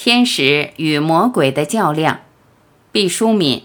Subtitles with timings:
[0.00, 2.20] 天使与魔鬼的较量，
[2.92, 3.64] 毕淑敏。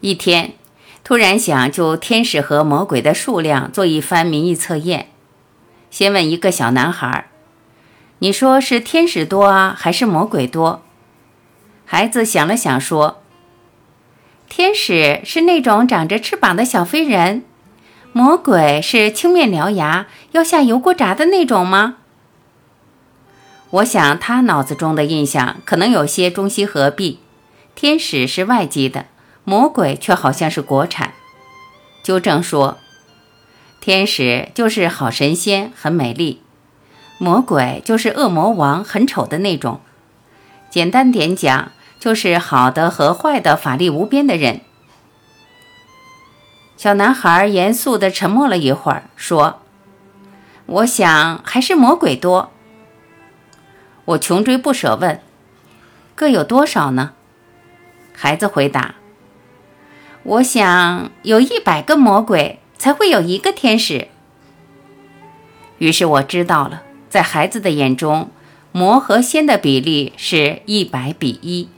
[0.00, 0.54] 一天，
[1.04, 5.08] 突然想就天使和魔鬼的数量做一番民意测验。
[5.90, 7.28] 先问一个小男孩
[8.20, 10.82] ：“你说是天使多啊，还是魔鬼多？”
[11.84, 13.22] 孩子想了想说
[14.48, 17.44] ：“天使是那种长着翅膀的小飞人。”
[18.16, 21.96] 魔鬼是青面獠牙、要下油锅炸的那种吗？
[23.68, 27.18] 我想他脑子中的印象可能有些中西合璧，
[27.74, 29.04] 天使是外籍的，
[29.44, 31.12] 魔鬼却好像是国产。
[32.02, 32.78] 纠正说，
[33.82, 36.40] 天使就是好神仙，很美丽；
[37.18, 39.82] 魔鬼就是恶魔王，很丑的那种。
[40.70, 44.62] 简单点讲，就是好的和坏的法力无边的人。
[46.76, 49.62] 小男孩严肃地沉默了一会儿，说
[50.66, 52.52] ：“我想还是魔鬼多。”
[54.04, 55.20] 我穷追不舍问
[56.14, 57.12] ：“各有多少呢？”
[58.14, 58.96] 孩子回答
[60.22, 64.08] ：“我想有一百个魔鬼才会有一个天使。”
[65.78, 68.30] 于是我知道了，在孩子的眼中，
[68.70, 71.70] 魔和仙的比例是一百比一。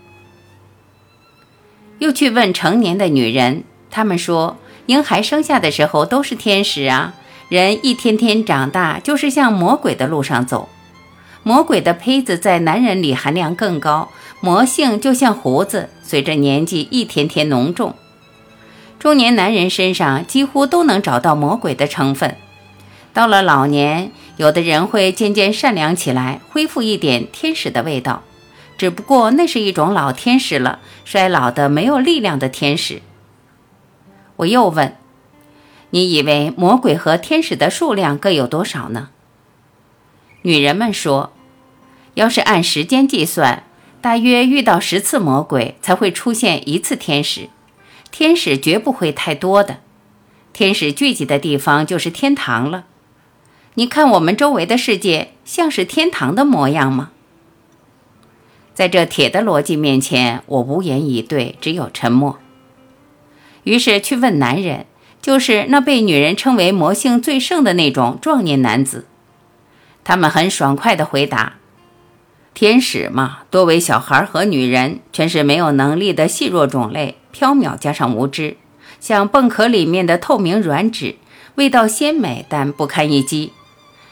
[2.01, 3.63] 又去问成年的女人，
[3.93, 4.57] 她们说。
[4.89, 7.13] 婴孩生下的时候都是天使啊，
[7.51, 10.71] 人一天天长大就是向魔鬼的路上走。
[11.43, 14.09] 魔鬼的胚子在男人里含量更高，
[14.41, 17.95] 魔性就像胡子，随着年纪一天天浓重。
[18.99, 22.37] 中年男人身上几乎都能找到魔鬼的成分。
[23.13, 28.23] 到了老年，有的人会渐渐善良起来，恢复一点天使的味道，
[28.79, 33.03] 只不过那是一种老天使了，衰老的没有力量的天使。
[34.39, 34.97] 我又问
[35.91, 39.11] ：“你以为魔鬼和天使的数量各有多少呢？”
[40.43, 41.33] 女人们说
[42.15, 43.65] ：“要是按时间计算，
[44.01, 47.49] 大约遇到十次魔鬼才会出现一次天使，
[48.11, 49.79] 天使绝不会太多的。
[50.53, 52.85] 天使聚集的地方就是天堂了。
[53.75, 57.11] 你看我们周围的世界像是天堂的模样吗？”
[58.73, 62.39] 在这铁的逻辑面前，我无言以对，只有沉默。
[63.65, 64.87] 于是去问男人，
[65.21, 69.07] 就是那被女人称为魔性最盛的那种壮年男子。
[70.05, 71.55] 他们很爽快地回答
[72.55, 78.57] ：“天使嘛，多为小孩和女人，全是没有能力的细弱种类，缥缈加上无知，
[79.01, 81.17] 像蚌壳里面的透明软纸，
[81.57, 83.53] 味道鲜美，但不堪一击。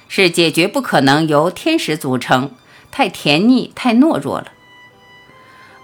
[0.09, 2.51] 是解决不可能由天使组成，
[2.91, 4.53] 太甜腻，太懦弱了。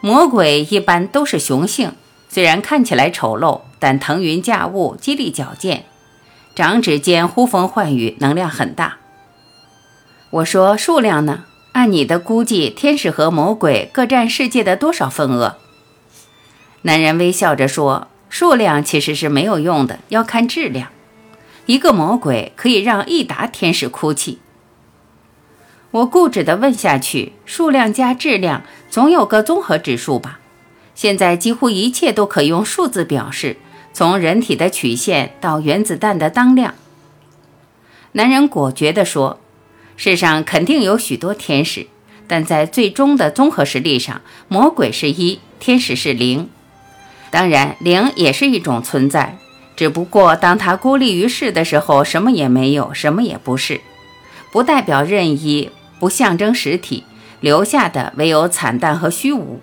[0.01, 1.93] 魔鬼一般都是雄性。”
[2.33, 5.85] 虽然看起来丑陋，但腾云驾雾，肌力矫健，
[6.55, 8.97] 掌指间呼风唤雨，能量很大。
[10.31, 11.45] 我说数量呢？
[11.73, 15.59] 按你的估计，天使和魔鬼各占世界的多少份额？
[16.81, 20.89] 男人微笑着说：“数量其实是没有用的，要看质量。
[21.67, 24.39] 一个魔鬼可以让一打天使哭泣。”
[25.93, 30.39] 我固执地问下去：“数量加质量，总有个综合指数吧？”
[30.95, 33.57] 现在几乎一切都可用数字表示，
[33.93, 36.75] 从人体的曲线到原子弹的当量。
[38.13, 39.41] 男人果决地说
[39.97, 41.87] ：“世上肯定有许多天使，
[42.29, 46.51] 但在最终的综合实力上，魔鬼是一，天使是零。
[47.31, 49.39] 当然，零也是一种存在，
[49.75, 53.81] 只不过当他孤立于世的时候，什么也没有，什么也不是，
[54.53, 57.05] 不代表任意，不象征实体，
[57.41, 59.63] 留下的唯有惨淡和虚无。”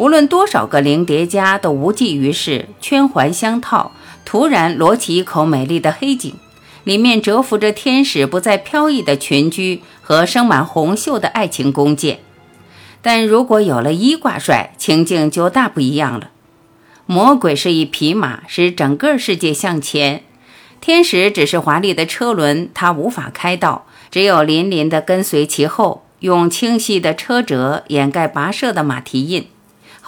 [0.00, 3.92] 无论多少个零叠加都无济于事，圈环相套，
[4.24, 6.36] 突然摞起一口美丽的黑井，
[6.84, 12.20] 里面蛰伏着天使不再飘逸的群居和生满红袖的爱情弓箭。
[13.02, 16.30] 但如果有了一挂帅，情境就大不一样了。
[17.04, 20.20] 魔鬼是一匹马，使整个世界向前；
[20.80, 29.46] 天使只是华丽的车轮，它无法开道，只有林林地跟随其后，用清晰的车辙掩盖跋涉的马蹄印。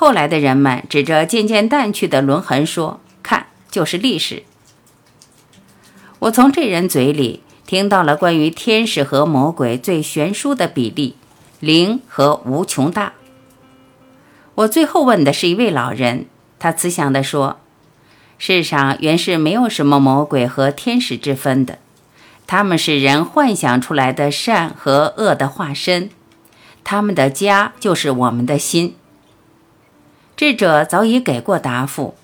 [0.03, 4.43] 后来的人们指着渐渐淡去的轮痕说：“看，就是历史。”
[6.19, 11.15] 我从这人嘴里听到了关于天使和魔鬼最悬殊的比例——
[11.61, 13.13] 零和无穷大。
[14.57, 16.27] 我最后问的是一位老人，
[16.59, 17.61] 他慈祥地说
[18.39, 21.79] ：“世上原是没有什么魔鬼和天使之分的，
[22.49, 26.11] 他们是人幻想出来的善和恶的化身，
[26.83, 28.97] 他们的家就是我们的心。”
[30.37, 32.15] 智者早已给过答复：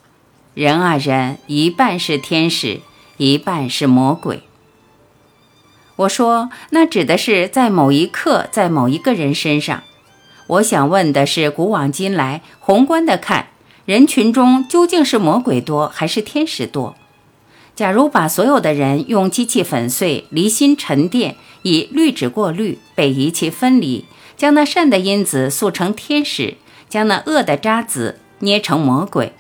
[0.55, 2.81] 人啊人，一半是天使，
[3.17, 4.43] 一半是魔鬼。
[5.97, 9.83] 我说，那指的是在某一刻，在某一个人身上。
[10.47, 13.49] 我想问的是，古往今来，宏观的看，
[13.85, 16.97] 人群中究竟是魔鬼多还是天使多？
[17.77, 24.05] 假如把所有的人用机器粉碎、离心沉淀，以滤纸过滤、被仪器分离，
[24.37, 26.57] 将那善的因子塑成天使，
[26.89, 29.33] 将那恶的渣子捏成魔鬼，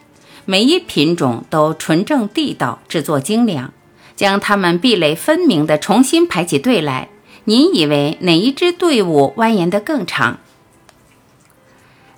[0.44, 3.72] 每一品种都纯正地道，制作精良。
[4.16, 7.08] 将它们壁垒分明地重新排起队来，
[7.44, 10.40] 您以为哪一支队伍蜿蜒得更长？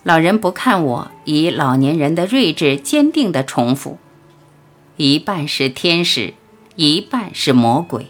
[0.02, 3.98] 老人不看我，以老年人的睿智坚定地重复：
[4.96, 6.32] 一半是天使，
[6.76, 8.06] 一半是魔鬼。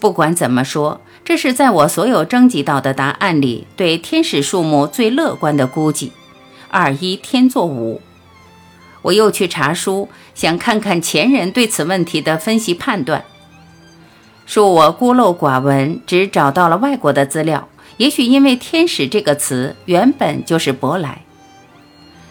[0.00, 6.12] 不管怎么说，这是在我所有征集到的答案里对天使数目最乐观的估计。
[6.70, 8.00] 二一天作五。
[9.02, 13.24] 我又去查书，想看看前人对此问题的分析判断。
[14.48, 17.68] 恕我孤陋寡闻，只找到了外国的资料。
[17.98, 21.22] 也许因为“天使”这个词原本就是舶来。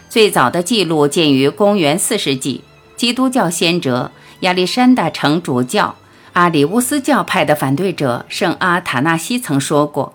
[0.08, 2.62] 最早的记录见于公元四世纪，
[2.96, 5.94] 基督教先哲亚历山大城主教
[6.32, 10.14] 阿里乌斯教派的反对者圣阿塔纳西曾说过：“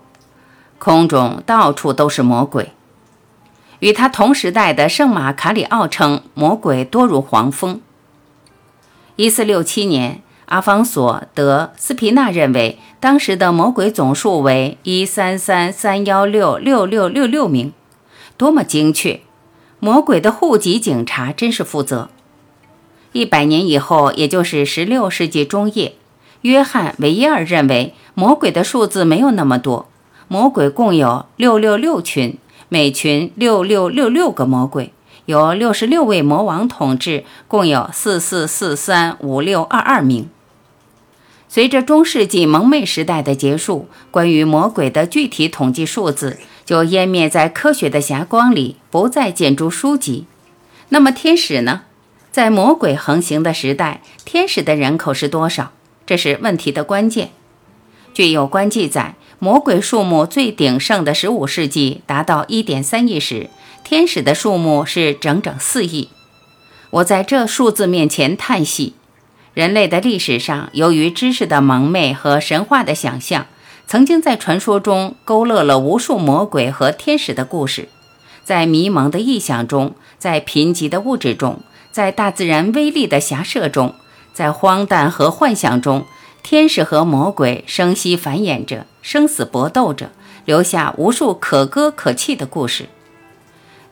[0.78, 2.72] 空中到处都是魔鬼。”
[3.80, 7.82] 与他同时代的圣马卡里奥称魔鬼多如黄蜂。
[9.16, 17.74] 一四六七年，阿方索·德斯皮纳认为当时的魔鬼总数为一三三三幺六六六六六名，
[18.38, 19.20] 多么精确！
[19.78, 22.08] 魔鬼的户籍警察真是负责。
[23.12, 25.94] 一百年以后，也就是十六世纪中叶，
[26.42, 29.88] 约翰·维耶尔认为魔鬼的数字没有那么多，
[30.28, 32.38] 魔鬼共有六六六群。
[32.68, 34.92] 每群六六六六个魔鬼，
[35.26, 40.28] 由六十六位魔王统治，共有四四四三五六二二名。
[41.48, 50.26] 随着中世纪蒙昧时代的结束，关于魔鬼的具体统计数字就湮灭在科学的霞光里，不再见诸书籍。
[50.88, 51.82] 那么天使呢？
[52.32, 55.70] 在魔鬼横行的时代，天使的人口是多少？
[56.06, 57.32] 这是问题的关键。
[58.14, 59.16] 据有关记载。
[59.38, 63.50] 魔鬼数目最鼎盛的十五世纪达到一点三亿时，
[63.84, 66.08] 天使的数目是整整四亿。
[66.88, 68.94] 我在这数字面前叹息：
[69.52, 73.46] 人类的历史上，由于知识的蒙昧和神话的想象，
[73.86, 77.90] 曾经在传说中勾勒了无数魔鬼和天使的故事，
[78.42, 81.60] 在迷蒙的臆想中，在贫瘠的物质中，
[81.92, 83.94] 在大自然威力的遐设中，
[84.36, 86.04] 在荒诞和幻想中。
[86.42, 90.12] 天使和魔鬼生息繁衍着，生死搏斗着，
[90.44, 92.84] 留下无数可歌可泣的故事。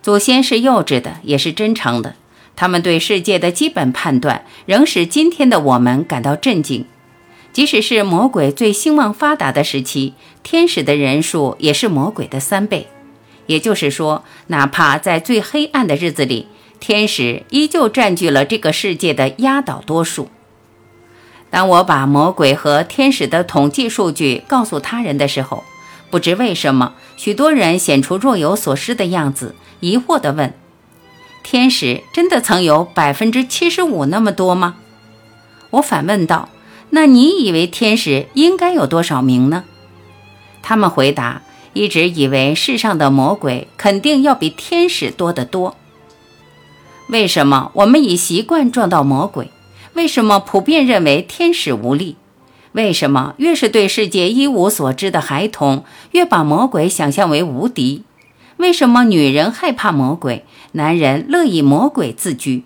[0.03, 2.15] 祖先是幼稚的，也是真诚的。
[2.55, 6.85] 他们对世界的基本判断，仍使今天的我们感到震惊。
[7.55, 10.13] 即使是魔鬼最兴旺发达的时期，
[10.43, 12.87] 天使的人数也是魔鬼的三倍。
[13.47, 16.47] 也就是说，哪怕在最黑暗的日子里，
[16.79, 20.29] 天使依旧占据了这个世界的压倒多数。
[21.55, 25.63] 当我把魔鬼和天使的统计数据告诉他人的时候，
[26.11, 30.53] 不知为什么，许多人显出若有所思的样子，疑惑地问
[31.45, 34.75] ：“天使真的曾有百分之七十五那么多吗？”
[35.71, 36.49] 我反问道
[36.91, 39.63] ：“那你以为天使应该有多少名呢？”
[40.61, 45.77] 他们回答：“一直以为世上的魔鬼肯定要比天使多得多。
[47.11, 49.53] 为什么我们已习惯撞到魔鬼？”
[49.95, 52.17] 为什么普遍认为天使无力？
[52.73, 58.03] 为什么越是对世界一无所知的孩童，越把魔鬼想象为无敌？
[58.57, 62.65] 为什么女人害怕魔鬼，男人乐以魔鬼自居？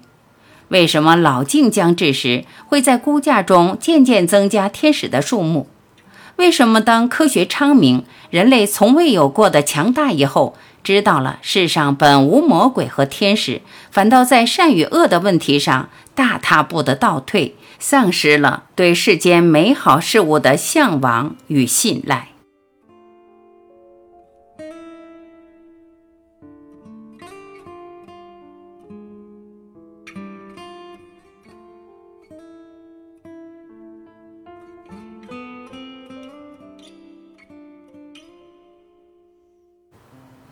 [0.69, 5.69] 为什么老境将至时，会在估价中渐渐增加天使的数目？
[6.37, 15.91] 为什么当科学昌明，人类从未有过的强大以后，知道了世上本无魔鬼和天使，反倒在善与恶的问题上？
[16.19, 22.31] 大踏步的倒退，丧失了对世间美好事物的向往与信赖。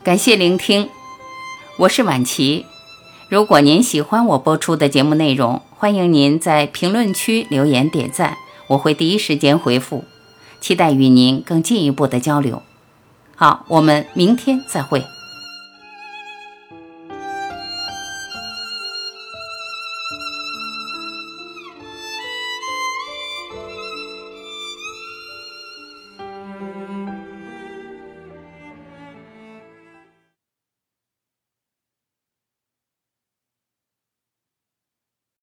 [0.05, 0.89] 感谢聆听，
[1.79, 2.67] 我是晚琪。
[3.29, 8.37] 如果您喜欢我播出的节目内容，欢迎您在评论区留言点赞，
[8.69, 10.05] 我会第一时间回复。
[10.61, 12.63] 期待与您更进一步的交流。
[13.35, 15.16] 好，我们明天再会。